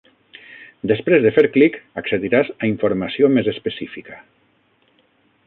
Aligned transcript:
Després 0.91 1.21
de 1.25 1.31
fer 1.35 1.43
clic, 1.57 1.77
accediràs 2.03 2.49
a 2.57 2.71
informació 2.71 3.31
més 3.37 3.53
específica. 3.53 4.19